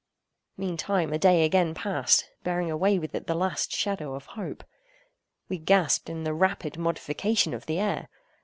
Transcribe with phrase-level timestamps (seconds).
[0.57, 4.63] Meantime a day again passed—bearing away with it the last shadow of Hope.
[5.47, 8.09] We gasped in the rapid modification of the air.